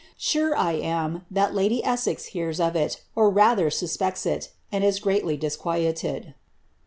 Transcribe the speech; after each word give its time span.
Sure 0.17 0.57
I 0.57 0.71
am 0.71 1.27
that 1.29 1.53
lady 1.53 1.85
Essex 1.85 2.25
hears 2.33 2.59
of 2.59 2.75
it, 2.75 3.03
or 3.15 3.29
rather, 3.29 3.69
suspects 3.69 4.25
it, 4.25 4.51
and 4.71 4.83
is 4.83 4.99
greedy 4.99 5.37
disquieted." 5.37 6.33